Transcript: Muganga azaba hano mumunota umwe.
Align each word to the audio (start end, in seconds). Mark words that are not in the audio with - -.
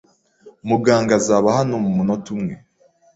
Muganga 0.69 1.13
azaba 1.19 1.47
hano 1.57 1.73
mumunota 1.83 2.27
umwe. 2.35 2.55